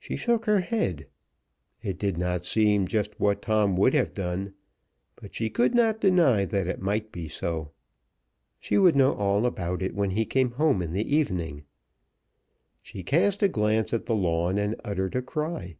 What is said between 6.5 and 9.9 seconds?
it might be so. She would know all about